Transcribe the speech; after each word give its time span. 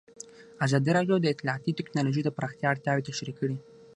ازادي 0.65 0.91
راډیو 0.97 1.15
د 1.21 1.25
اطلاعاتی 1.33 1.71
تکنالوژي 1.79 2.21
د 2.23 2.29
پراختیا 2.37 2.67
اړتیاوې 2.71 3.05
تشریح 3.09 3.35
کړي. 3.39 3.55